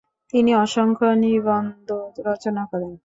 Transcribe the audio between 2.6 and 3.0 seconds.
করেন।